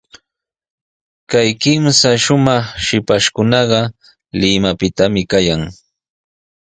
[1.31, 3.81] Kay kimsa shumaq shipashkunaqa
[4.39, 5.61] Limapitami kayan.